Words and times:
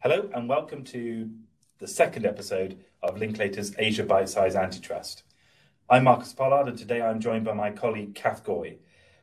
Hello 0.00 0.30
and 0.32 0.48
welcome 0.48 0.84
to 0.84 1.28
the 1.80 1.88
second 1.88 2.24
episode 2.24 2.78
of 3.02 3.16
Linklaters 3.16 3.74
Asia 3.80 4.04
Bitesize 4.04 4.54
Antitrust. 4.54 5.24
I'm 5.90 6.04
Marcus 6.04 6.32
Pollard 6.32 6.68
and 6.68 6.78
today 6.78 7.02
I'm 7.02 7.18
joined 7.18 7.44
by 7.44 7.52
my 7.52 7.72
colleague 7.72 8.14
Kath 8.14 8.44
Gooi. 8.44 8.76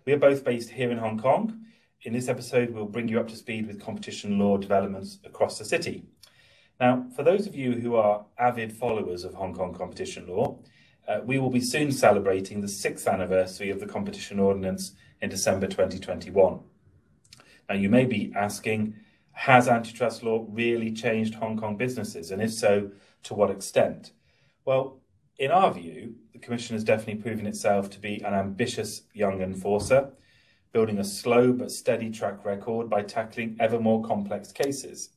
We 0.04 0.12
are 0.12 0.18
both 0.18 0.44
based 0.44 0.72
here 0.72 0.92
in 0.92 0.98
Hong 0.98 1.18
Kong. 1.18 1.62
In 2.02 2.12
this 2.12 2.28
episode, 2.28 2.72
we'll 2.72 2.88
bring 2.88 3.08
you 3.08 3.22
up 3.22 3.30
to 3.30 3.38
speed 3.38 3.68
with 3.68 3.82
competition 3.82 4.38
law 4.38 4.58
developments 4.58 5.18
across 5.24 5.58
the 5.58 5.64
city. 5.64 6.08
Now, 6.78 7.06
for 7.16 7.24
those 7.24 7.48
of 7.48 7.56
you 7.56 7.76
who 7.76 7.96
are 7.96 8.26
avid 8.38 8.74
followers 8.74 9.24
of 9.24 9.34
Hong 9.34 9.54
Kong 9.54 9.74
competition 9.74 10.28
law, 10.28 10.60
uh, 11.08 11.22
we 11.24 11.40
will 11.40 11.52
be 11.52 11.62
soon 11.62 11.90
celebrating 11.90 12.60
the 12.60 12.68
sixth 12.68 13.08
anniversary 13.08 13.70
of 13.70 13.80
the 13.80 13.88
Competition 13.88 14.42
Ordinance 14.42 14.92
in 15.22 15.30
December 15.30 15.68
2021. 15.68 16.60
Now, 17.70 17.76
you 17.76 17.88
may 17.88 18.04
be 18.04 18.34
asking, 18.36 18.96
has 19.36 19.68
antitrust 19.68 20.24
law 20.24 20.46
really 20.50 20.92
changed 20.92 21.36
Hong 21.36 21.58
Kong 21.58 21.78
businesses? 21.78 22.32
And 22.32 22.42
if 22.42 22.54
so, 22.54 22.92
to 23.24 23.34
what 23.34 23.52
extent? 23.52 24.12
Well, 24.64 25.02
in 25.38 25.52
our 25.52 25.74
view, 25.74 26.16
the 26.32 26.40
Commission 26.40 26.76
has 26.76 26.84
definitely 26.84 27.22
proven 27.22 27.46
itself 27.46 27.90
to 27.92 28.00
be 28.00 28.22
an 28.24 28.34
ambitious 28.34 29.04
young 29.14 29.42
enforcer, 29.42 30.14
building 30.72 31.00
a 31.00 31.04
slow 31.04 31.52
but 31.52 31.72
steady 31.72 32.10
track 32.10 32.46
record 32.46 32.90
by 32.90 33.02
tackling 33.02 33.58
ever 33.60 33.80
more 33.80 34.04
complex 34.04 34.52
cases. 34.52 35.10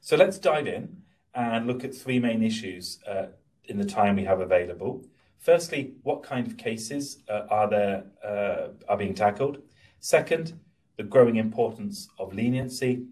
So 0.00 0.16
let's 0.16 0.38
dive 0.38 0.66
in 0.66 1.02
and 1.34 1.66
look 1.66 1.84
at 1.84 1.94
three 1.94 2.18
main 2.18 2.42
issues 2.42 3.00
uh, 3.06 3.26
in 3.64 3.78
the 3.78 3.84
time 3.84 4.16
we 4.16 4.24
have 4.24 4.40
available. 4.40 5.06
Firstly, 5.38 5.94
what 6.02 6.22
kind 6.22 6.46
of 6.46 6.56
cases 6.56 7.22
uh, 7.28 7.46
are 7.50 7.68
there 7.68 8.04
uh, 8.24 8.68
are 8.88 8.96
being 8.96 9.14
tackled? 9.14 9.62
Second, 10.00 10.60
the 10.96 11.02
growing 11.02 11.36
importance 11.36 12.08
of 12.18 12.34
leniency. 12.34 13.06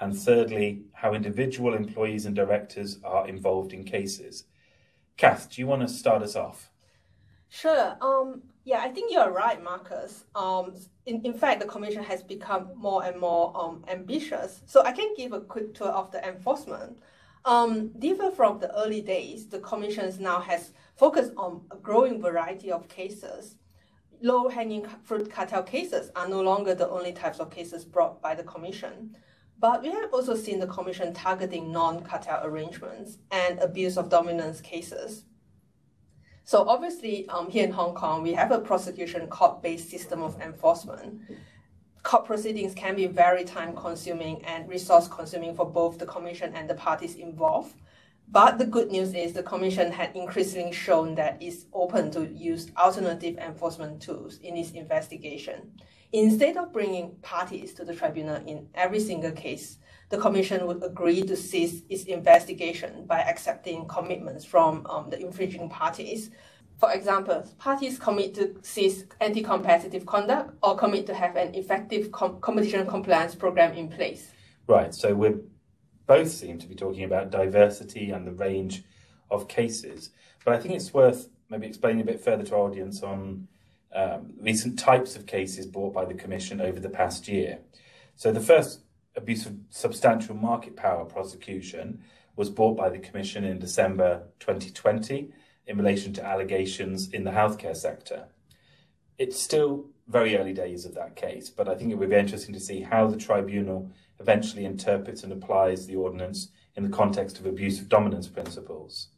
And 0.00 0.16
thirdly, 0.16 0.82
how 0.92 1.14
individual 1.14 1.74
employees 1.74 2.26
and 2.26 2.36
directors 2.36 2.98
are 3.02 3.26
involved 3.28 3.72
in 3.72 3.84
cases. 3.84 4.44
Kath, 5.16 5.50
do 5.50 5.60
you 5.60 5.66
want 5.66 5.82
to 5.82 5.88
start 5.88 6.22
us 6.22 6.36
off? 6.36 6.70
Sure. 7.48 7.96
Um, 8.00 8.42
yeah, 8.64 8.80
I 8.80 8.88
think 8.88 9.12
you're 9.12 9.30
right, 9.30 9.62
Marcus. 9.62 10.24
Um, 10.34 10.74
in, 11.06 11.24
in 11.24 11.32
fact, 11.32 11.60
the 11.60 11.66
Commission 11.66 12.02
has 12.02 12.22
become 12.22 12.68
more 12.76 13.04
and 13.04 13.18
more 13.18 13.56
um, 13.56 13.84
ambitious. 13.88 14.60
So 14.66 14.84
I 14.84 14.92
can 14.92 15.14
give 15.16 15.32
a 15.32 15.40
quick 15.40 15.72
tour 15.72 15.88
of 15.88 16.10
the 16.10 16.26
enforcement. 16.26 16.98
Um, 17.46 17.88
different 18.00 18.34
from 18.34 18.58
the 18.58 18.76
early 18.76 19.00
days, 19.00 19.46
the 19.46 19.60
Commission 19.60 20.12
now 20.20 20.40
has 20.40 20.72
focused 20.96 21.32
on 21.36 21.62
a 21.70 21.76
growing 21.76 22.20
variety 22.20 22.72
of 22.72 22.88
cases 22.88 23.54
low-hanging 24.20 24.86
fruit 25.04 25.30
cartel 25.30 25.62
cases 25.62 26.10
are 26.16 26.28
no 26.28 26.40
longer 26.42 26.74
the 26.74 26.88
only 26.88 27.12
types 27.12 27.38
of 27.38 27.50
cases 27.50 27.84
brought 27.84 28.20
by 28.20 28.34
the 28.34 28.42
Commission. 28.42 29.16
But 29.58 29.82
we 29.82 29.90
have 29.90 30.12
also 30.12 30.34
seen 30.34 30.60
the 30.60 30.66
Commission 30.66 31.14
targeting 31.14 31.72
non-cartel 31.72 32.44
arrangements 32.44 33.18
and 33.30 33.58
abuse 33.58 33.96
of 33.96 34.10
dominance 34.10 34.60
cases. 34.60 35.24
So 36.44 36.68
obviously, 36.68 37.28
um, 37.28 37.50
here 37.50 37.64
in 37.64 37.72
Hong 37.72 37.94
Kong, 37.94 38.22
we 38.22 38.32
have 38.34 38.52
a 38.52 38.60
prosecution 38.60 39.26
court-based 39.26 39.90
system 39.90 40.22
of 40.22 40.40
enforcement. 40.40 41.20
Court 42.02 42.24
proceedings 42.24 42.72
can 42.74 42.94
be 42.94 43.06
very 43.06 43.44
time-consuming 43.44 44.44
and 44.44 44.68
resource-consuming 44.68 45.56
for 45.56 45.66
both 45.66 45.98
the 45.98 46.06
Commission 46.06 46.52
and 46.54 46.70
the 46.70 46.74
parties 46.74 47.16
involved. 47.16 47.74
But 48.28 48.58
the 48.58 48.66
good 48.66 48.90
news 48.90 49.14
is 49.14 49.32
the 49.32 49.42
Commission 49.42 49.92
had 49.92 50.14
increasingly 50.16 50.72
shown 50.72 51.14
that 51.14 51.38
it's 51.40 51.66
open 51.72 52.10
to 52.12 52.26
use 52.26 52.70
alternative 52.76 53.38
enforcement 53.38 54.02
tools 54.02 54.38
in 54.38 54.56
its 54.56 54.72
investigation. 54.72 55.72
Instead 56.12 56.56
of 56.56 56.72
bringing 56.72 57.14
parties 57.22 57.72
to 57.74 57.84
the 57.84 57.94
tribunal 57.94 58.36
in 58.46 58.68
every 58.74 59.00
single 59.00 59.32
case, 59.32 59.78
the 60.08 60.18
Commission 60.18 60.66
would 60.66 60.82
agree 60.82 61.22
to 61.22 61.36
cease 61.36 61.82
its 61.88 62.04
investigation 62.04 63.06
by 63.06 63.20
accepting 63.20 63.86
commitments 63.86 64.44
from 64.44 64.86
um, 64.88 65.08
the 65.10 65.18
infringing 65.18 65.68
parties. 65.68 66.30
For 66.78 66.92
example, 66.92 67.44
parties 67.58 67.98
commit 67.98 68.34
to 68.34 68.56
cease 68.62 69.04
anti-competitive 69.20 70.04
conduct 70.04 70.56
or 70.62 70.76
commit 70.76 71.06
to 71.06 71.14
have 71.14 71.36
an 71.36 71.54
effective 71.54 72.12
com 72.12 72.40
competition 72.40 72.86
compliance 72.86 73.34
program 73.34 73.72
in 73.72 73.88
place. 73.88 74.32
Right, 74.68 74.94
so 74.94 75.14
we're 75.14 75.40
both 76.06 76.30
seem 76.30 76.58
to 76.58 76.66
be 76.66 76.74
talking 76.74 77.04
about 77.04 77.30
diversity 77.30 78.10
and 78.10 78.26
the 78.26 78.32
range 78.32 78.84
of 79.30 79.48
cases. 79.48 80.10
But 80.44 80.54
I 80.54 80.58
think 80.58 80.74
it's 80.74 80.94
worth 80.94 81.28
maybe 81.50 81.66
explaining 81.66 82.02
a 82.02 82.04
bit 82.04 82.20
further 82.20 82.44
to 82.44 82.54
our 82.54 82.62
audience 82.62 83.02
on 83.02 83.48
um, 83.94 84.34
recent 84.40 84.78
types 84.78 85.16
of 85.16 85.26
cases 85.26 85.66
brought 85.66 85.92
by 85.92 86.04
the 86.04 86.14
Commission 86.14 86.60
over 86.60 86.78
the 86.78 86.90
past 86.90 87.28
year. 87.28 87.58
So 88.14 88.32
the 88.32 88.40
first 88.40 88.80
abuse 89.16 89.46
of 89.46 89.56
substantial 89.70 90.34
market 90.34 90.76
power 90.76 91.04
prosecution 91.04 92.02
was 92.36 92.50
brought 92.50 92.76
by 92.76 92.90
the 92.90 92.98
Commission 92.98 93.44
in 93.44 93.58
December 93.58 94.24
2020 94.40 95.32
in 95.66 95.76
relation 95.76 96.12
to 96.12 96.24
allegations 96.24 97.08
in 97.08 97.24
the 97.24 97.30
healthcare 97.30 97.76
sector. 97.76 98.26
It's 99.18 99.40
still 99.40 99.86
very 100.08 100.36
early 100.36 100.52
days 100.52 100.84
of 100.84 100.94
that 100.94 101.16
case, 101.16 101.50
but 101.50 101.68
I 101.68 101.74
think 101.74 101.90
it 101.90 101.96
would 101.96 102.10
be 102.10 102.16
interesting 102.16 102.54
to 102.54 102.60
see 102.60 102.80
how 102.80 103.06
the 103.06 103.16
tribunal 103.16 103.90
eventually 104.20 104.64
interprets 104.64 105.24
and 105.24 105.32
applies 105.32 105.86
the 105.86 105.96
ordinance 105.96 106.48
in 106.76 106.84
the 106.84 106.96
context 106.96 107.38
of 107.38 107.46
abuse 107.46 107.80
of 107.80 107.88
dominance 107.88 108.28
principles. 108.28 109.08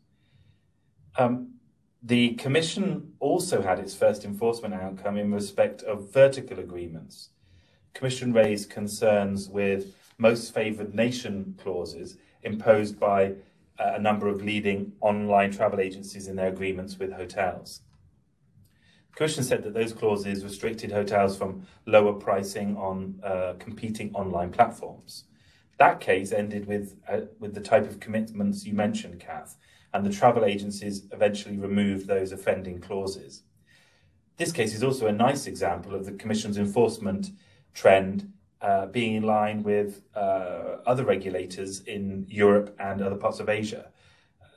Um, 1.17 1.55
the 2.03 2.35
Commission 2.35 3.13
also 3.19 3.61
had 3.61 3.79
its 3.79 3.95
first 3.95 4.25
enforcement 4.25 4.73
outcome 4.75 5.17
in 5.19 5.33
respect 5.33 5.83
of 5.83 6.13
vertical 6.13 6.59
agreements. 6.59 7.31
Commission 7.93 8.33
raised 8.33 8.71
concerns 8.71 9.49
with 9.49 9.95
most 10.17 10.55
favoured 10.55 10.95
nation 10.95 11.57
clauses 11.61 12.17
imposed 12.43 12.99
by 12.99 13.33
uh, 13.79 13.95
a 13.95 13.99
number 13.99 14.29
of 14.29 14.43
leading 14.43 14.93
online 15.01 15.51
travel 15.51 15.81
agencies 15.81 16.29
in 16.29 16.37
their 16.37 16.49
agreements 16.49 16.99
with 16.99 17.13
hotels. 17.13 17.81
Commission 19.19 19.43
said 19.43 19.65
that 19.65 19.75
those 19.75 19.93
clauses 19.93 20.45
restricted 20.45 20.93
hotels 20.93 21.37
from 21.37 21.67
lower 21.87 22.13
pricing 22.13 22.77
on 22.77 23.19
uh, 23.25 23.55
competing 23.59 24.15
online 24.15 24.49
platforms. 24.53 25.25
That 25.79 25.99
case 25.99 26.31
ended 26.31 26.69
with, 26.69 26.95
uh, 27.09 27.23
with 27.41 27.53
the 27.53 27.61
type 27.61 27.91
of 27.91 27.99
commitments 27.99 28.65
you 28.65 28.75
mentioned, 28.75 29.19
Kath, 29.19 29.57
and 29.93 30.07
the 30.07 30.13
travel 30.13 30.45
agencies 30.45 31.09
eventually 31.11 31.59
removed 31.59 32.07
those 32.07 32.31
offending 32.31 32.81
clauses. 32.81 33.43
This 34.37 34.53
case 34.53 34.73
is 34.73 34.85
also 34.85 35.09
a 35.09 35.13
nice 35.13 35.49
example 35.49 35.97
of 35.97 36.07
the 36.07 36.13
Commission's 36.13 36.57
enforcement 36.57 37.33
trend 37.75 38.33
uh, 38.61 38.87
being 38.87 39.17
in 39.17 39.25
line 39.25 39.65
with 39.65 40.01
uh, 40.15 40.77
other 40.87 41.03
regulators 41.05 41.81
in 41.81 42.25
Europe 42.29 42.73
and 42.79 43.03
other 43.03 43.17
parts 43.17 43.41
of 43.41 43.49
Asia. 43.49 43.91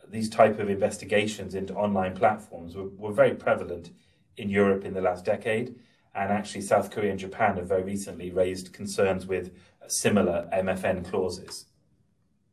these 0.07 0.29
type 0.29 0.59
of 0.59 0.69
investigations 0.69 1.55
into 1.55 1.73
online 1.73 2.15
platforms 2.15 2.75
were, 2.75 2.89
were 2.89 3.13
very 3.13 3.33
prevalent 3.33 3.89
in 4.37 4.49
Europe 4.49 4.85
in 4.85 4.93
the 4.93 5.01
last 5.01 5.25
decade. 5.25 5.75
And 6.13 6.31
actually, 6.31 6.61
South 6.61 6.91
Korea 6.91 7.11
and 7.11 7.19
Japan 7.19 7.55
have 7.55 7.67
very 7.67 7.83
recently 7.83 8.31
raised 8.31 8.73
concerns 8.73 9.25
with 9.25 9.51
similar 9.87 10.49
MFN 10.53 11.09
clauses. 11.09 11.65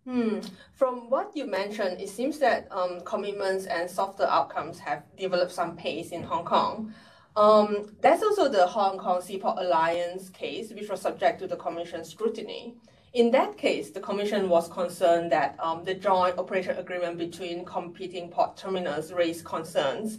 Hmm. 0.04 0.40
From 0.74 1.10
what 1.10 1.36
you 1.36 1.46
mentioned, 1.46 2.00
it 2.00 2.08
seems 2.08 2.38
that 2.38 2.66
um, 2.70 3.00
commitments 3.04 3.66
and 3.66 3.90
softer 3.90 4.24
outcomes 4.24 4.78
have 4.78 5.02
developed 5.18 5.52
some 5.52 5.76
pace 5.76 6.12
in 6.12 6.22
Hong 6.22 6.44
Kong. 6.44 6.94
Um, 7.36 7.94
that's 8.00 8.22
also 8.22 8.48
the 8.48 8.66
Hong 8.66 8.96
Kong 8.98 9.20
Seaport 9.20 9.58
Alliance 9.58 10.30
case, 10.30 10.72
which 10.72 10.88
was 10.88 11.00
subject 11.00 11.40
to 11.40 11.46
the 11.46 11.56
Commission's 11.56 12.08
scrutiny. 12.08 12.74
In 13.12 13.30
that 13.32 13.56
case, 13.56 13.90
the 13.90 14.00
Commission 14.00 14.48
was 14.48 14.68
concerned 14.68 15.30
that 15.32 15.56
um, 15.60 15.84
the 15.84 15.94
joint 15.94 16.38
operation 16.38 16.76
agreement 16.76 17.18
between 17.18 17.64
competing 17.64 18.30
port 18.30 18.56
terminals 18.56 19.12
raised 19.12 19.44
concerns 19.44 20.18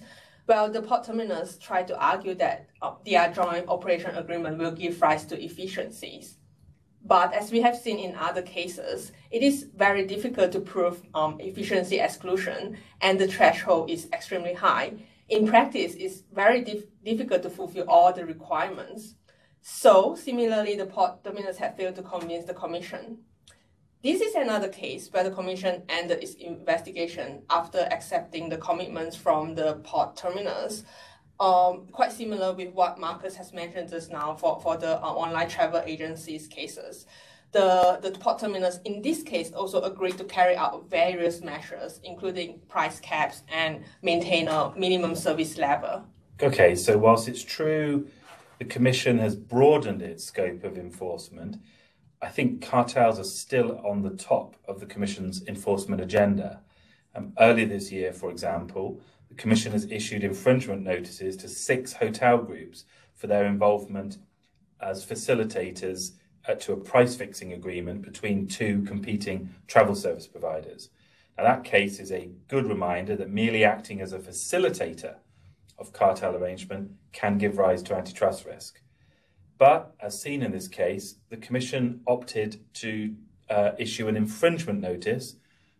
well, 0.50 0.68
the 0.72 0.82
port 0.82 1.04
terminals 1.04 1.58
try 1.60 1.84
to 1.84 1.96
argue 1.98 2.34
that 2.34 2.68
uh, 2.82 2.94
their 3.06 3.32
joint 3.32 3.70
operation 3.70 4.16
agreement 4.16 4.58
will 4.58 4.72
give 4.72 5.00
rise 5.00 5.24
to 5.26 5.42
efficiencies. 5.42 6.38
But 7.06 7.36
as 7.36 7.52
we 7.52 7.62
have 7.62 7.78
seen 7.78 8.00
in 8.00 8.16
other 8.16 8.42
cases, 8.42 9.12
it 9.30 9.44
is 9.44 9.68
very 9.76 10.08
difficult 10.08 10.52
to 10.54 10.60
prove 10.60 11.04
um, 11.14 11.40
efficiency 11.40 12.00
exclusion, 12.00 12.78
and 13.00 13.20
the 13.20 13.28
threshold 13.28 13.92
is 13.92 14.10
extremely 14.12 14.56
high. 14.56 14.94
In 15.30 15.48
practice, 15.48 15.94
it's 15.94 16.24
very 16.34 16.64
dif 16.64 16.84
difficult 17.06 17.44
to 17.44 17.52
fulfill 17.52 17.86
all 17.88 18.12
the 18.12 18.26
requirements. 18.26 19.14
So, 19.62 20.16
similarly, 20.16 20.76
the 20.76 20.88
port 20.88 21.24
terminals 21.24 21.58
have 21.58 21.78
failed 21.78 21.96
to 21.98 22.02
convince 22.02 22.46
the 22.46 22.56
Commission. 22.56 23.20
This 24.02 24.22
is 24.22 24.34
another 24.36 24.70
case 24.70 25.10
where 25.12 25.26
the 25.26 25.32
Commission 25.32 25.84
ended 25.90 26.24
its 26.24 26.36
investigation 26.36 27.42
after 27.50 27.80
accepting 27.92 28.48
the 28.48 28.56
commitments 28.56 29.18
from 29.18 29.56
the 29.56 29.82
port 29.84 30.16
terminals. 30.16 30.86
Um, 31.38 31.88
quite 31.92 32.14
similar 32.14 32.54
with 32.54 32.74
what 32.74 32.98
Marcus 32.98 33.36
has 33.36 33.52
mentioned 33.52 33.90
just 33.90 34.10
now 34.10 34.36
for, 34.36 34.62
for 34.62 34.78
the 34.78 35.04
uh, 35.04 35.06
online 35.06 35.50
travel 35.50 35.82
agencies 35.86 36.48
cases. 36.48 37.08
The, 37.52 38.00
the 38.02 38.12
port 38.12 38.40
terminals 38.40 38.80
in 38.86 39.02
this 39.02 39.22
case 39.22 39.52
also 39.52 39.82
agreed 39.82 40.18
to 40.20 40.24
carry 40.24 40.56
out 40.56 40.90
various 40.90 41.42
measures, 41.42 42.00
including 42.06 42.62
price 42.70 43.02
caps 43.02 43.42
and 43.50 43.84
maintain 44.02 44.48
a 44.48 44.72
minimum 44.78 45.14
service 45.14 45.58
level. 45.58 46.06
Okay, 46.42 46.74
so 46.74 46.98
whilst 46.98 47.28
it's 47.28 47.44
true 47.44 48.08
the 48.60 48.66
Commission 48.66 49.18
has 49.18 49.36
broadened 49.36 50.02
its 50.02 50.24
scope 50.24 50.64
of 50.64 50.78
enforcement, 50.78 51.58
I 52.22 52.28
think 52.28 52.62
cartels 52.62 53.18
are 53.18 53.24
still 53.24 53.80
on 53.86 54.02
the 54.02 54.10
top 54.10 54.58
of 54.68 54.82
the 54.82 54.86
Commission's 54.86 55.46
enforcement 55.48 56.02
agenda. 56.02 56.62
Um, 57.16 57.32
earlier 57.40 57.66
this 57.66 57.92
year, 57.92 58.12
for 58.12 58.30
example, 58.30 59.00
the 59.30 59.36
Commission 59.36 59.72
has 59.72 59.90
issued 59.90 60.24
infringement 60.24 60.84
notices 60.84 61.38
to 61.38 61.48
six 61.48 61.94
hotel 61.94 62.38
groups 62.40 62.84
for 63.16 63.28
their 63.28 63.46
involvement 63.46 64.18
as 64.82 65.06
facilitators 65.06 66.12
uh, 66.48 66.56
to 66.56 66.74
a 66.74 66.78
price 66.78 67.16
fixing 67.16 67.54
agreement 67.54 68.02
between 68.02 68.48
two 68.48 68.84
competing 68.84 69.54
travel 69.68 69.96
service 69.96 70.28
providers. 70.28 70.90
Now, 71.38 71.44
that 71.44 71.64
case 71.64 72.00
is 72.00 72.12
a 72.12 72.32
good 72.50 72.66
reminder 72.66 73.16
that 73.16 73.30
merely 73.30 73.64
acting 73.64 74.02
as 74.02 74.12
a 74.12 74.20
facilitator 74.20 75.16
of 75.78 75.94
cartel 75.94 76.36
arrangement 76.36 76.92
can 77.14 77.38
give 77.38 77.58
rise 77.58 77.82
to 77.84 77.96
antitrust 77.96 78.46
risk. 78.46 78.82
But, 79.60 79.94
as 80.00 80.20
seen 80.20 80.42
in 80.42 80.54
this 80.54 80.70
case, 80.70 81.16
the 81.30 81.36
Commission 81.36 82.00
opted 82.08 82.62
to 82.76 83.14
uh, 83.50 83.72
issue 83.78 84.08
an 84.08 84.16
infringement 84.16 84.80
notice 84.80 85.36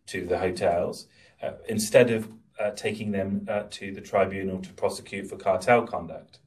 to 0.08 0.28
the 0.28 0.38
hotels 0.38 1.08
uh, 1.42 1.54
instead 1.70 2.12
of 2.12 2.30
uh, 2.60 2.72
taking 2.72 3.12
them 3.12 3.48
uh, 3.48 3.64
to 3.70 3.94
the 3.94 4.02
tribunal 4.02 4.62
to 4.62 4.74
prosecute 4.74 5.28
for 5.28 5.38
cartel 5.38 5.88
conduct. 5.88 6.40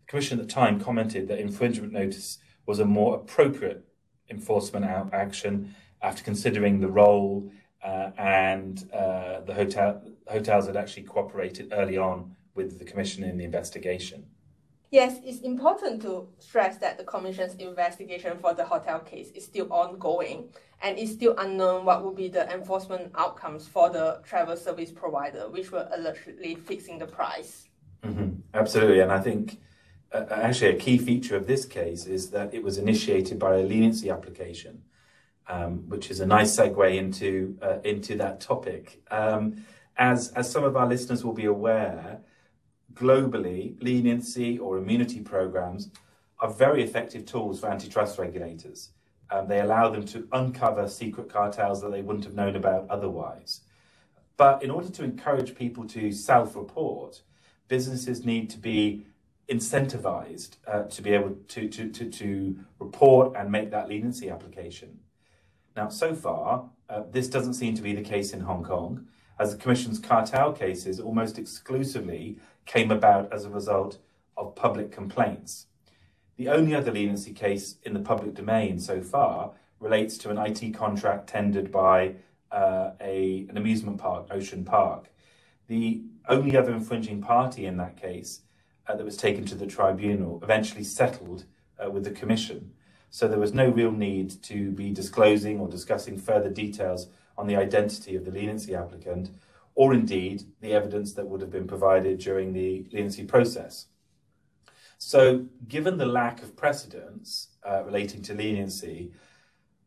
The 0.00 0.06
Commission 0.08 0.40
at 0.40 0.48
the 0.48 0.52
time 0.52 0.80
commented 0.80 1.28
that 1.28 1.38
infringement 1.38 1.92
notice 1.92 2.38
was 2.66 2.80
a 2.80 2.84
more 2.84 3.14
appropriate 3.14 3.84
enforcement 4.28 4.84
action 5.12 5.76
after 6.02 6.24
considering 6.24 6.80
the 6.80 6.88
role 6.88 7.52
uh, 7.84 8.10
and 8.18 8.90
uh, 8.92 9.42
the 9.42 9.54
hotel, 9.54 10.02
hotels 10.26 10.66
had 10.66 10.76
actually 10.76 11.04
cooperated 11.04 11.68
early 11.72 11.98
on 11.98 12.34
with 12.56 12.80
the 12.80 12.84
Commission 12.84 13.22
in 13.22 13.38
the 13.38 13.44
investigation. 13.44 14.26
Yes, 14.94 15.18
it's 15.24 15.40
important 15.40 16.02
to 16.02 16.28
stress 16.38 16.76
that 16.76 16.98
the 16.98 17.02
Commission's 17.02 17.56
investigation 17.56 18.38
for 18.38 18.54
the 18.54 18.64
hotel 18.64 19.00
case 19.00 19.32
is 19.34 19.44
still 19.44 19.66
ongoing 19.72 20.50
and 20.82 20.96
it's 20.96 21.10
still 21.10 21.34
unknown 21.38 21.84
what 21.84 22.04
will 22.04 22.14
be 22.14 22.28
the 22.28 22.48
enforcement 22.48 23.10
outcomes 23.16 23.66
for 23.66 23.90
the 23.90 24.20
travel 24.22 24.56
service 24.56 24.92
provider, 24.92 25.50
which 25.50 25.72
were 25.72 25.88
allegedly 25.90 26.54
fixing 26.54 27.00
the 27.00 27.06
price. 27.06 27.66
Mm-hmm. 28.04 28.36
Absolutely, 28.54 29.00
and 29.00 29.10
I 29.10 29.18
think 29.18 29.58
uh, 30.12 30.26
actually 30.30 30.76
a 30.76 30.78
key 30.78 30.98
feature 30.98 31.34
of 31.34 31.48
this 31.48 31.64
case 31.64 32.06
is 32.06 32.30
that 32.30 32.54
it 32.54 32.62
was 32.62 32.78
initiated 32.78 33.36
by 33.36 33.56
a 33.56 33.64
leniency 33.64 34.10
application, 34.10 34.82
um, 35.48 35.88
which 35.88 36.08
is 36.08 36.20
a 36.20 36.26
nice 36.26 36.56
segue 36.56 36.96
into 36.96 37.58
uh, 37.60 37.78
into 37.82 38.14
that 38.18 38.40
topic. 38.40 39.02
Um, 39.10 39.64
as 39.96 40.28
as 40.36 40.48
some 40.48 40.62
of 40.62 40.76
our 40.76 40.86
listeners 40.86 41.24
will 41.24 41.32
be 41.32 41.46
aware, 41.46 42.20
globally, 42.94 43.82
leniency 43.82 44.58
or 44.58 44.78
immunity 44.78 45.20
programs 45.20 45.90
are 46.40 46.50
very 46.50 46.82
effective 46.82 47.24
tools 47.26 47.60
for 47.60 47.68
antitrust 47.68 48.18
regulators. 48.18 48.90
Um, 49.30 49.48
they 49.48 49.60
allow 49.60 49.88
them 49.88 50.04
to 50.06 50.28
uncover 50.32 50.88
secret 50.88 51.28
cartels 51.28 51.80
that 51.82 51.90
they 51.90 52.02
wouldn't 52.02 52.24
have 52.24 52.34
known 52.34 52.56
about 52.56 52.86
otherwise. 52.90 53.62
But 54.36 54.62
in 54.62 54.70
order 54.70 54.90
to 54.90 55.04
encourage 55.04 55.54
people 55.54 55.86
to 55.88 56.12
self 56.12 56.56
report, 56.56 57.22
businesses 57.68 58.24
need 58.24 58.50
to 58.50 58.58
be 58.58 59.06
incentivized 59.48 60.56
uh, 60.66 60.84
to 60.84 61.02
be 61.02 61.10
able 61.10 61.36
to, 61.48 61.68
to, 61.68 61.90
to, 61.90 62.10
to 62.10 62.58
report 62.78 63.34
and 63.36 63.50
make 63.50 63.70
that 63.70 63.88
leniency 63.88 64.30
application. 64.30 64.98
Now, 65.76 65.88
so 65.88 66.14
far, 66.14 66.70
uh, 66.88 67.02
this 67.10 67.28
doesn't 67.28 67.54
seem 67.54 67.74
to 67.74 67.82
be 67.82 67.94
the 67.94 68.02
case 68.02 68.32
in 68.32 68.40
Hong 68.40 68.64
Kong, 68.64 69.06
as 69.38 69.52
the 69.52 69.60
Commission's 69.60 69.98
cartel 69.98 70.52
cases 70.52 71.00
almost 71.00 71.38
exclusively 71.38 72.38
came 72.66 72.90
about 72.90 73.32
as 73.32 73.44
a 73.44 73.50
result 73.50 73.98
of 74.36 74.54
public 74.54 74.90
complaints. 74.90 75.66
The 76.36 76.48
only 76.48 76.74
other 76.74 76.90
leniency 76.90 77.32
case 77.32 77.76
in 77.84 77.94
the 77.94 78.00
public 78.00 78.34
domain 78.34 78.80
so 78.80 79.00
far 79.00 79.52
relates 79.78 80.18
to 80.18 80.30
an 80.30 80.38
IT 80.38 80.74
contract 80.74 81.28
tendered 81.28 81.70
by 81.70 82.14
uh, 82.50 82.92
a, 83.00 83.46
an 83.48 83.56
amusement 83.56 83.98
park, 83.98 84.28
Ocean 84.30 84.64
Park. 84.64 85.10
The 85.68 86.02
only 86.28 86.56
other 86.56 86.72
infringing 86.72 87.20
party 87.20 87.66
in 87.66 87.76
that 87.76 87.96
case 87.96 88.40
uh, 88.86 88.96
that 88.96 89.04
was 89.04 89.16
taken 89.16 89.44
to 89.46 89.54
the 89.54 89.66
tribunal 89.66 90.40
eventually 90.42 90.84
settled 90.84 91.44
uh, 91.82 91.90
with 91.90 92.04
the 92.04 92.10
Commission. 92.10 92.72
So 93.10 93.28
there 93.28 93.38
was 93.38 93.54
no 93.54 93.68
real 93.68 93.92
need 93.92 94.42
to 94.44 94.72
be 94.72 94.90
disclosing 94.90 95.60
or 95.60 95.68
discussing 95.68 96.18
further 96.18 96.50
details 96.50 97.08
on 97.38 97.46
the 97.46 97.56
identity 97.56 98.16
of 98.16 98.24
the 98.24 98.30
leniency 98.30 98.74
applicant, 98.74 99.30
or 99.74 99.92
indeed 99.92 100.44
the 100.60 100.72
evidence 100.72 101.12
that 101.14 101.26
would 101.26 101.40
have 101.40 101.50
been 101.50 101.66
provided 101.66 102.18
during 102.18 102.52
the 102.52 102.86
leniency 102.92 103.24
process. 103.24 103.86
So, 104.98 105.46
given 105.68 105.98
the 105.98 106.06
lack 106.06 106.42
of 106.42 106.56
precedents 106.56 107.48
uh, 107.68 107.82
relating 107.84 108.22
to 108.22 108.34
leniency, 108.34 109.12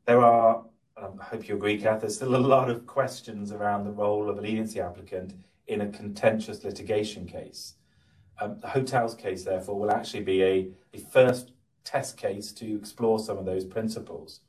there 0.06 0.19
are, 0.19 0.63
I 0.98 1.24
hope 1.24 1.48
you 1.48 1.56
agree, 1.56 1.80
Kath, 1.80 2.01
there's 2.01 2.16
still 2.16 2.36
a 2.36 2.38
lot 2.38 2.69
of 2.69 2.86
questions 2.86 3.51
around 3.51 3.86
the 3.86 3.92
role 3.92 4.30
of 4.30 4.38
a 4.38 4.42
leniency 4.42 4.80
applicant 4.80 5.34
in 5.68 5.81
a 5.81 5.88
contentious 5.88 6.63
litigation 6.63 7.25
case. 7.25 7.75
Um, 8.39 8.60
the 8.60 8.68
hotels 8.68 9.16
case, 9.16 9.44
therefore, 9.44 9.80
will 9.80 9.92
actually 9.92 10.24
be 10.24 10.44
a, 10.44 10.69
a 10.94 11.00
first 11.00 11.51
test 11.84 12.18
case 12.18 12.51
to 12.51 12.75
explore 12.75 13.18
some 13.18 13.38
of 13.38 13.45
those 13.45 13.66
principles. 13.66 14.42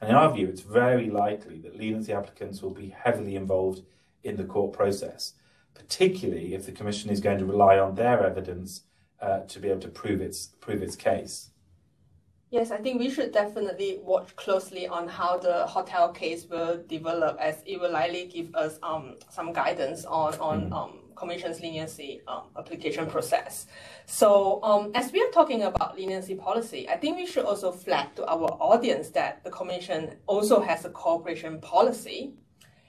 And 0.00 0.10
in 0.10 0.16
our 0.16 0.32
view, 0.32 0.48
it's 0.48 0.60
very 0.60 1.10
likely 1.10 1.58
that 1.60 1.76
leniency 1.76 2.12
applicants 2.12 2.62
will 2.62 2.70
be 2.70 2.88
heavily 2.88 3.36
involved 3.36 3.82
in 4.26 4.36
the 4.36 4.44
court 4.44 4.72
process, 4.72 5.34
particularly 5.74 6.54
if 6.54 6.66
the 6.66 6.72
Commission 6.72 7.10
is 7.10 7.20
going 7.20 7.38
to 7.38 7.46
rely 7.46 7.78
on 7.78 7.94
their 7.94 8.26
evidence 8.26 8.82
uh, 9.20 9.40
to 9.40 9.60
be 9.60 9.68
able 9.68 9.80
to 9.80 9.88
prove 9.88 10.20
its, 10.20 10.46
prove 10.60 10.82
its 10.82 10.96
case. 10.96 11.50
Yes, 12.50 12.70
I 12.70 12.78
think 12.78 13.00
we 13.00 13.10
should 13.10 13.32
definitely 13.32 13.98
watch 14.02 14.36
closely 14.36 14.86
on 14.86 15.08
how 15.08 15.36
the 15.36 15.66
hotel 15.66 16.10
case 16.10 16.46
will 16.48 16.80
develop, 16.86 17.36
as 17.40 17.62
it 17.66 17.80
will 17.80 17.90
likely 17.90 18.26
give 18.26 18.54
us 18.54 18.78
um, 18.82 19.16
some 19.30 19.52
guidance 19.52 20.04
on, 20.04 20.34
on 20.34 20.70
mm. 20.70 20.72
um, 20.72 20.98
Commission's 21.16 21.60
leniency 21.60 22.20
um, 22.28 22.44
application 22.56 23.06
process. 23.06 23.66
So 24.04 24.62
um, 24.62 24.92
as 24.94 25.10
we 25.12 25.20
are 25.22 25.30
talking 25.30 25.62
about 25.64 25.96
leniency 25.96 26.36
policy, 26.36 26.88
I 26.88 26.96
think 26.98 27.16
we 27.16 27.26
should 27.26 27.44
also 27.44 27.72
flag 27.72 28.14
to 28.16 28.24
our 28.26 28.48
audience 28.60 29.10
that 29.10 29.42
the 29.42 29.50
Commission 29.50 30.16
also 30.26 30.60
has 30.60 30.84
a 30.84 30.90
cooperation 30.90 31.60
policy 31.60 32.34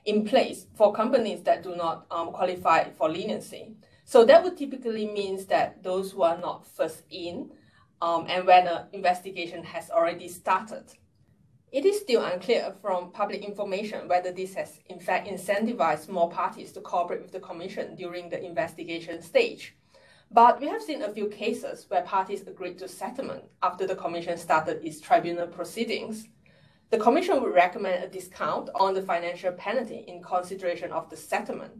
in 0.08 0.26
place 0.26 0.66
for 0.74 0.92
companies 0.92 1.44
that 1.44 1.62
do 1.62 1.76
not 1.76 2.08
um, 2.10 2.32
qualify 2.32 2.90
for 2.90 3.10
leniency. 3.10 3.76
So 4.06 4.26
that 4.26 4.44
would 4.44 4.58
typically 4.58 5.06
means 5.06 5.46
that 5.46 5.84
those 5.84 6.12
who 6.12 6.24
are 6.24 6.38
not 6.38 6.66
first 6.66 7.04
in 7.12 7.52
um, 8.02 8.26
and 8.28 8.48
when 8.48 8.68
an 8.68 8.88
investigation 8.94 9.64
has 9.64 9.92
already 9.92 10.28
started 10.28 10.86
it 11.72 11.86
is 11.86 12.00
still 12.00 12.24
unclear 12.24 12.74
from 12.82 13.12
public 13.12 13.44
information 13.44 14.08
whether 14.08 14.32
this 14.32 14.54
has 14.56 14.80
in 14.88 15.00
fact 15.00 15.28
incentivized 15.28 16.08
more 16.08 16.30
parties 16.30 16.72
to 16.72 16.82
cooperate 16.82 17.22
with 17.22 17.32
the 17.32 17.40
Commission 17.40 17.94
during 17.96 18.30
the 18.30 18.42
investigation 18.42 19.22
stage. 19.22 19.76
But 20.32 20.60
we 20.60 20.68
have 20.68 20.82
seen 20.82 21.02
a 21.02 21.12
few 21.12 21.28
cases 21.28 21.86
where 21.90 22.02
parties 22.04 22.48
agreed 22.48 22.78
to 22.80 22.88
settlement 22.88 23.44
after 23.62 23.86
the 23.86 23.96
Commission 23.96 24.38
started 24.38 24.84
its 24.84 25.02
tribunal 25.02 25.48
proceedings. 25.48 26.28
The 26.90 26.98
Commission 26.98 27.42
would 27.42 27.54
recommend 27.54 28.02
a 28.02 28.08
discount 28.08 28.70
on 28.74 28.94
the 28.94 29.02
financial 29.02 29.52
penalty 29.52 30.06
in 30.08 30.22
consideration 30.22 30.94
of 30.94 31.10
the 31.10 31.18
settlement. 31.18 31.74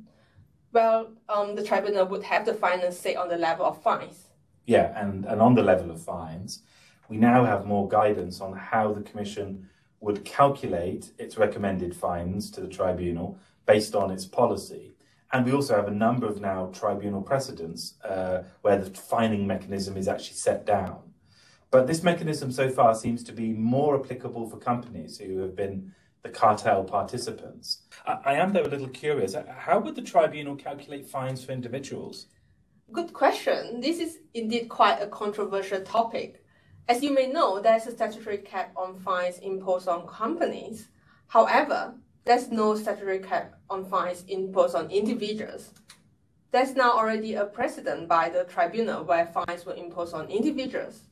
Well, 0.74 1.14
um, 1.30 1.56
the 1.56 1.64
tribunal 1.64 2.06
would 2.08 2.24
have 2.24 2.46
the 2.46 2.54
final 2.54 2.92
say 2.92 3.16
on 3.16 3.30
the 3.30 3.38
level 3.38 3.66
of 3.66 3.82
fines. 3.82 4.26
Yeah, 4.66 4.92
and, 5.02 5.24
and 5.24 5.42
on 5.42 5.56
the 5.56 5.64
level 5.64 5.92
of 5.92 6.02
fines, 6.02 6.64
we 7.08 7.16
now 7.16 7.46
have 7.46 7.66
more 7.66 7.88
guidance 7.88 8.42
on 8.42 8.52
how 8.52 8.92
the 8.92 9.02
Commission 9.02 9.70
would 10.02 10.26
calculate 10.26 11.12
its 11.18 11.38
recommended 11.38 11.96
fines 11.96 12.52
to 12.52 12.60
the 12.60 12.68
tribunal 12.68 13.40
based 13.66 13.96
on 13.96 14.12
its 14.12 14.26
policy. 14.26 14.94
And 15.32 15.46
we 15.46 15.54
also 15.54 15.76
have 15.76 15.88
a 15.88 15.92
number 15.92 16.28
of 16.28 16.42
now 16.42 16.68
tribunal 16.74 17.22
precedents 17.22 17.94
uh, 18.04 18.44
where 18.62 18.78
the 18.78 18.90
fining 18.90 19.48
mechanism 19.48 19.96
is 19.96 20.10
actually 20.10 20.36
set 20.36 20.66
down. 20.66 21.00
But 21.70 21.88
this 21.88 22.04
mechanism 22.04 22.52
so 22.52 22.70
far 22.70 22.96
seems 22.96 23.24
to 23.26 23.34
be 23.34 23.52
more 23.52 24.00
applicable 24.00 24.50
for 24.50 24.58
companies 24.58 25.18
who 25.18 25.40
have 25.40 25.56
been 25.56 25.94
the 26.24 26.30
cartel 26.30 26.84
participants. 26.84 27.82
I, 28.06 28.20
I 28.26 28.34
am, 28.36 28.54
though, 28.54 28.64
a 28.64 28.74
little 28.74 28.88
curious. 28.88 29.36
Uh, 29.36 29.46
how 29.58 29.80
would 29.80 29.96
the 29.96 30.02
tribunal 30.02 30.56
calculate 30.56 31.10
fines 31.10 31.44
for 31.44 31.52
individuals? 31.52 32.28
Good 32.92 33.12
question. 33.12 33.82
This 33.82 34.00
is 34.00 34.20
indeed 34.34 34.70
quite 34.70 35.02
a 35.02 35.08
controversial 35.08 35.82
topic. 35.82 36.44
As 36.88 37.04
you 37.04 37.12
may 37.14 37.28
know, 37.28 37.60
there's 37.60 37.86
a 37.86 37.92
statutory 37.92 38.38
cap 38.38 38.72
on 38.78 38.98
fines 39.00 39.40
imposed 39.40 39.90
on 39.90 40.08
companies. 40.08 40.88
However, 41.28 41.96
there's 42.24 42.50
no 42.50 42.76
statutory 42.76 43.20
cap 43.20 43.56
on 43.70 43.84
fines 43.84 44.24
imposed 44.30 44.74
on 44.74 44.90
individuals. 44.90 45.72
There's 46.52 46.76
now 46.76 46.92
already 46.94 47.34
a 47.34 47.44
precedent 47.44 48.08
by 48.08 48.30
the 48.30 48.46
tribunal 48.46 49.04
where 49.04 49.26
fines 49.28 49.66
were 49.66 49.76
imposed 49.76 50.14
on 50.14 50.30
individuals. 50.30 51.07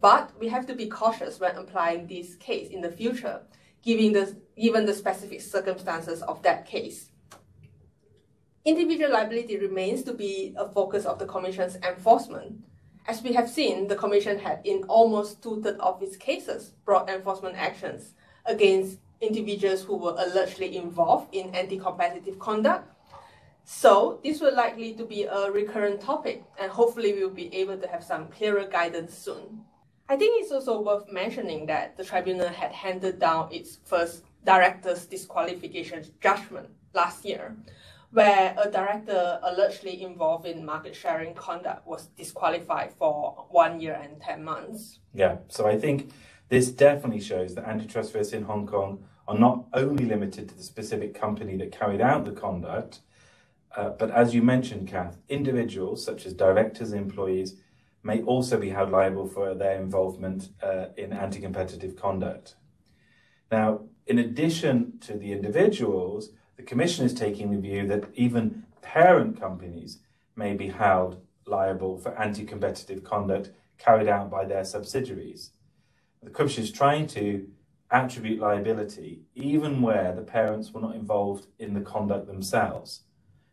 But 0.00 0.32
we 0.38 0.48
have 0.48 0.66
to 0.66 0.74
be 0.74 0.86
cautious 0.86 1.40
when 1.40 1.56
applying 1.56 2.06
this 2.06 2.34
case 2.36 2.70
in 2.70 2.80
the 2.80 2.90
future, 2.90 3.42
given 3.82 4.12
the, 4.12 4.36
given 4.58 4.86
the 4.86 4.94
specific 4.94 5.40
circumstances 5.40 6.22
of 6.22 6.42
that 6.42 6.66
case. 6.66 7.10
Individual 8.64 9.12
liability 9.12 9.56
remains 9.58 10.02
to 10.04 10.12
be 10.12 10.54
a 10.56 10.68
focus 10.68 11.04
of 11.06 11.18
the 11.18 11.26
Commission's 11.26 11.76
enforcement, 11.76 12.62
As 13.06 13.22
we 13.22 13.32
have 13.32 13.48
seen, 13.48 13.88
the 13.88 13.96
Commission 13.96 14.38
had 14.38 14.60
in 14.64 14.84
almost 14.84 15.42
two-thirds 15.42 15.80
of 15.80 16.02
its 16.02 16.16
cases 16.16 16.74
brought 16.84 17.08
enforcement 17.08 17.56
actions 17.56 18.14
against 18.46 18.98
individuals 19.20 19.82
who 19.82 19.96
were 19.96 20.14
allegedly 20.18 20.76
involved 20.76 21.34
in 21.34 21.54
anti-competitive 21.54 22.38
conduct. 22.38 22.88
So 23.64 24.20
this 24.22 24.40
will 24.40 24.54
likely 24.54 24.94
to 24.94 25.04
be 25.04 25.24
a 25.24 25.50
recurrent 25.50 26.00
topic 26.00 26.44
and 26.60 26.70
hopefully 26.70 27.12
we'll 27.12 27.30
be 27.30 27.54
able 27.54 27.78
to 27.78 27.88
have 27.88 28.04
some 28.04 28.28
clearer 28.28 28.66
guidance 28.66 29.14
soon. 29.14 29.64
I 30.10 30.16
think 30.16 30.42
it's 30.42 30.50
also 30.50 30.80
worth 30.80 31.04
mentioning 31.12 31.66
that 31.66 31.96
the 31.96 32.04
tribunal 32.04 32.48
had 32.48 32.72
handed 32.72 33.20
down 33.20 33.52
its 33.52 33.78
first 33.84 34.24
director's 34.44 35.06
disqualification 35.06 36.04
judgment 36.20 36.68
last 36.94 37.24
year, 37.24 37.54
where 38.10 38.56
a 38.60 38.68
director 38.68 39.38
allegedly 39.44 40.02
involved 40.02 40.46
in 40.46 40.66
market 40.66 40.96
sharing 40.96 41.32
conduct 41.34 41.86
was 41.86 42.06
disqualified 42.18 42.92
for 42.98 43.46
one 43.50 43.80
year 43.80 44.00
and 44.02 44.20
10 44.20 44.42
months. 44.42 44.98
Yeah, 45.14 45.36
so 45.46 45.68
I 45.68 45.78
think 45.78 46.10
this 46.48 46.72
definitely 46.72 47.20
shows 47.20 47.54
that 47.54 47.68
antitrust 47.68 48.12
risks 48.12 48.32
in 48.32 48.42
Hong 48.42 48.66
Kong 48.66 49.04
are 49.28 49.38
not 49.38 49.66
only 49.74 50.06
limited 50.06 50.48
to 50.48 50.56
the 50.56 50.64
specific 50.64 51.14
company 51.14 51.56
that 51.58 51.70
carried 51.70 52.00
out 52.00 52.24
the 52.24 52.32
conduct, 52.32 52.98
uh, 53.76 53.90
but 53.90 54.10
as 54.10 54.34
you 54.34 54.42
mentioned, 54.42 54.88
Kath, 54.88 55.18
individuals 55.28 56.04
such 56.04 56.26
as 56.26 56.32
directors 56.32 56.92
employees 56.92 57.54
may 58.02 58.22
also 58.22 58.58
be 58.58 58.70
held 58.70 58.90
liable 58.90 59.26
for 59.26 59.54
their 59.54 59.80
involvement 59.80 60.48
uh, 60.62 60.86
in 60.96 61.12
anti-competitive 61.12 61.96
conduct. 61.96 62.56
Now, 63.50 63.82
in 64.06 64.18
addition 64.18 64.98
to 65.00 65.14
the 65.14 65.32
individuals, 65.32 66.30
the 66.56 66.62
Commission 66.62 67.04
is 67.04 67.14
taking 67.14 67.50
the 67.50 67.60
view 67.60 67.86
that 67.88 68.04
even 68.14 68.64
parent 68.82 69.38
companies 69.38 69.98
may 70.36 70.54
be 70.54 70.68
held 70.68 71.20
liable 71.46 71.98
for 71.98 72.18
anti-competitive 72.18 73.04
conduct 73.04 73.50
carried 73.78 74.08
out 74.08 74.30
by 74.30 74.44
their 74.44 74.64
subsidiaries. 74.64 75.52
The 76.22 76.30
Commission 76.30 76.64
is 76.64 76.72
trying 76.72 77.06
to 77.08 77.48
attribute 77.90 78.38
liability 78.38 79.22
even 79.34 79.82
where 79.82 80.14
the 80.14 80.22
parents 80.22 80.70
were 80.72 80.80
not 80.80 80.94
involved 80.94 81.46
in 81.58 81.74
the 81.74 81.80
conduct 81.80 82.26
themselves. 82.26 83.02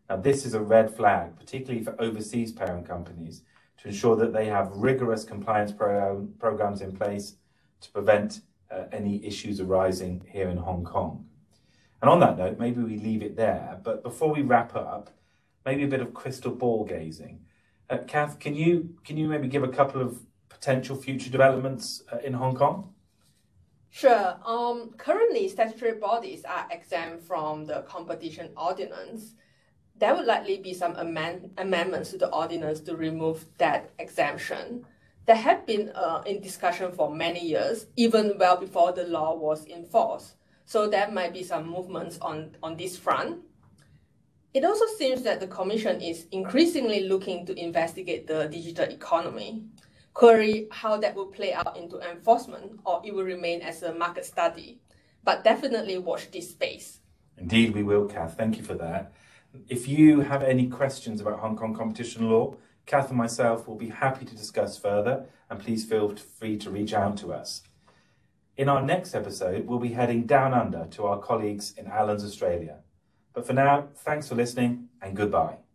Now, 0.09 0.17
this 0.17 0.45
is 0.45 0.53
a 0.53 0.61
red 0.61 0.95
flag, 0.95 1.37
particularly 1.37 1.83
for 1.83 1.99
overseas 1.99 2.51
parent 2.51 2.87
companies, 2.87 3.43
ensure 3.87 4.15
that 4.17 4.33
they 4.33 4.45
have 4.45 4.71
rigorous 4.71 5.23
compliance 5.23 5.71
pro 5.71 6.27
programs 6.39 6.81
in 6.81 6.95
place 6.95 7.35
to 7.81 7.91
prevent 7.91 8.41
uh, 8.69 8.83
any 8.91 9.25
issues 9.25 9.59
arising 9.59 10.25
here 10.29 10.49
in 10.49 10.57
Hong 10.57 10.83
Kong. 10.83 11.25
And 12.01 12.09
on 12.09 12.19
that 12.19 12.37
note, 12.37 12.59
maybe 12.59 12.81
we 12.81 12.97
leave 12.97 13.23
it 13.23 13.35
there. 13.35 13.79
But 13.83 14.03
before 14.03 14.33
we 14.33 14.41
wrap 14.41 14.75
up, 14.75 15.09
maybe 15.65 15.83
a 15.83 15.87
bit 15.87 16.01
of 16.01 16.13
crystal 16.13 16.51
ball 16.51 16.85
gazing. 16.85 17.39
Uh, 17.89 17.99
Kath, 18.05 18.39
can 18.39 18.53
you 18.53 18.95
can 19.05 19.17
you 19.17 19.27
maybe 19.27 19.47
give 19.47 19.63
a 19.63 19.69
couple 19.69 20.01
of 20.01 20.19
potential 20.49 20.95
future 20.95 21.29
developments 21.29 22.03
uh, 22.11 22.17
in 22.17 22.33
Hong 22.33 22.55
Kong? 22.55 22.93
Sure. 23.89 24.35
Um, 24.45 24.91
currently, 24.97 25.47
statutory 25.47 25.93
bodies 25.93 26.43
are 26.43 26.67
exempt 26.69 27.23
from 27.23 27.65
the 27.65 27.83
competition 27.87 28.51
ordinance. 28.57 29.33
There 29.99 30.15
would 30.15 30.25
likely 30.25 30.57
be 30.57 30.73
some 30.73 30.95
amend 30.95 31.51
amendments 31.57 32.11
to 32.11 32.17
the 32.17 32.29
ordinance 32.29 32.79
to 32.81 32.95
remove 32.95 33.45
that 33.57 33.89
exemption 33.97 34.85
that 35.27 35.37
had 35.37 35.65
been 35.65 35.89
uh, 35.93 36.23
in 36.25 36.41
discussion 36.41 36.91
for 36.91 37.13
many 37.13 37.45
years, 37.45 37.87
even 37.97 38.37
well 38.39 38.57
before 38.57 38.93
the 38.93 39.03
law 39.03 39.35
was 39.35 39.65
in 39.65 39.85
force. 39.85 40.35
So 40.65 40.87
there 40.87 41.11
might 41.11 41.33
be 41.33 41.43
some 41.43 41.69
movements 41.69 42.17
on, 42.19 42.55
on 42.63 42.77
this 42.77 42.97
front. 42.97 43.39
It 44.53 44.63
also 44.63 44.85
seems 44.97 45.23
that 45.23 45.39
the 45.39 45.47
Commission 45.47 46.01
is 46.01 46.27
increasingly 46.31 47.07
looking 47.07 47.45
to 47.45 47.59
investigate 47.59 48.25
the 48.25 48.47
digital 48.47 48.85
economy, 48.85 49.63
query 50.13 50.67
how 50.71 50.97
that 50.97 51.13
will 51.13 51.27
play 51.27 51.53
out 51.53 51.77
into 51.77 51.99
enforcement 51.99 52.79
or 52.85 53.01
it 53.05 53.13
will 53.13 53.23
remain 53.23 53.61
as 53.61 53.83
a 53.83 53.93
market 53.93 54.25
study. 54.25 54.79
But 55.23 55.43
definitely 55.43 55.97
watch 55.97 56.31
this 56.31 56.51
space. 56.51 57.01
Indeed, 57.37 57.75
we 57.75 57.83
will, 57.83 58.05
Kath. 58.07 58.37
Thank 58.37 58.57
you 58.57 58.63
for 58.63 58.75
that. 58.75 59.11
If 59.67 59.87
you 59.87 60.21
have 60.21 60.43
any 60.43 60.67
questions 60.67 61.21
about 61.21 61.39
Hong 61.39 61.55
Kong 61.55 61.73
competition 61.73 62.29
law, 62.29 62.55
Kath 62.85 63.09
and 63.09 63.17
myself 63.17 63.67
will 63.67 63.75
be 63.75 63.89
happy 63.89 64.25
to 64.25 64.35
discuss 64.35 64.77
further, 64.77 65.25
and 65.49 65.59
please 65.59 65.85
feel 65.85 66.15
free 66.15 66.57
to 66.57 66.69
reach 66.71 66.93
out 66.93 67.17
to 67.17 67.33
us. 67.33 67.61
In 68.55 68.69
our 68.69 68.81
next 68.81 69.13
episode, 69.13 69.67
we'll 69.67 69.79
be 69.79 69.93
heading 69.93 70.23
down 70.23 70.53
under 70.53 70.85
to 70.91 71.05
our 71.05 71.19
colleagues 71.19 71.73
in 71.77 71.87
Allens, 71.87 72.23
Australia. 72.23 72.77
But 73.33 73.45
for 73.45 73.53
now, 73.53 73.89
thanks 73.93 74.27
for 74.27 74.35
listening 74.35 74.87
and 75.01 75.15
goodbye. 75.15 75.66